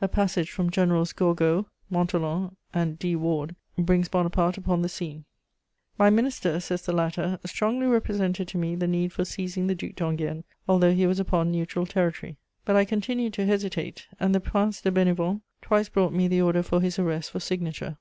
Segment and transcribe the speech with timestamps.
[0.00, 3.14] A passage from Generals Gourgaud, Montholon, and D.
[3.16, 5.26] Ward, brings Bonaparte upon the scene:
[5.98, 9.94] "My Minister," says the latter, "strongly represented to me the need for seizing the Duc
[9.96, 12.38] d'Enghien, although he was upon neutral territory.
[12.64, 16.62] But I continued to hesitate, and the Prince de Bénévent twice brought me the order
[16.62, 17.98] for his arrest for signature.